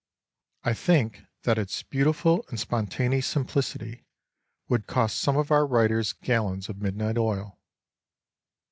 [0.63, 4.07] I think that its beau tiful and spontaneous simplicity
[4.67, 7.59] would cost some of our writers gallons of midnight oil.